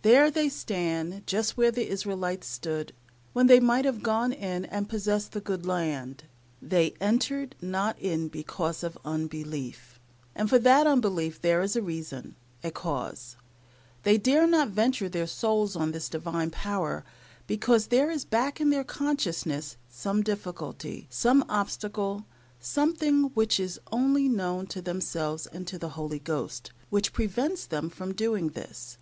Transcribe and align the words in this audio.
There 0.00 0.30
they 0.30 0.48
stand, 0.48 1.26
just 1.26 1.58
where 1.58 1.70
the 1.70 1.86
Israelites 1.90 2.46
stood, 2.46 2.94
when 3.34 3.48
they 3.48 3.60
might 3.60 3.84
have 3.84 4.02
gone 4.02 4.32
in 4.32 4.64
and 4.64 4.88
possessed 4.88 5.32
the 5.32 5.42
good 5.42 5.66
land. 5.66 6.24
"They 6.62 6.94
entered 7.02 7.54
not 7.60 7.98
in 7.98 8.28
because 8.28 8.82
of 8.82 8.96
unbelief," 9.04 10.00
and 10.34 10.48
for 10.48 10.58
that 10.58 10.86
unbelief 10.86 11.42
there 11.42 11.60
is 11.60 11.76
a 11.76 11.82
reason 11.82 12.34
a 12.64 12.70
cause. 12.70 13.36
They 14.04 14.16
dare 14.16 14.46
not 14.46 14.70
venture 14.70 15.06
their 15.06 15.26
souls 15.26 15.76
on 15.76 15.92
this 15.92 16.08
Divine 16.08 16.48
power, 16.50 17.04
because 17.46 17.88
there 17.88 18.10
is 18.10 18.24
back 18.24 18.62
in 18.62 18.70
their 18.70 18.84
consciousness 18.84 19.76
some 19.90 20.22
difficulty, 20.22 21.08
some 21.10 21.44
obstacle, 21.50 22.24
something 22.58 23.24
which 23.34 23.60
is 23.60 23.78
only 23.92 24.30
known 24.30 24.66
to 24.68 24.80
themselves 24.80 25.46
and 25.46 25.66
the 25.66 25.90
Holy 25.90 26.20
Ghost, 26.20 26.72
which 26.88 27.12
prevents 27.12 27.66
them 27.66 27.90
from 27.90 28.14
doing 28.14 28.48
this. 28.52 28.96